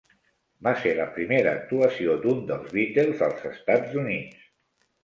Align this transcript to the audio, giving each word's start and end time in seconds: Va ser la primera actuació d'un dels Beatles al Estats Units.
Va 0.67 0.71
ser 0.85 0.93
la 0.99 1.05
primera 1.17 1.53
actuació 1.59 2.17
d'un 2.25 2.43
dels 2.51 2.75
Beatles 2.81 3.25
al 3.29 3.39
Estats 3.55 3.97
Units. 4.07 4.47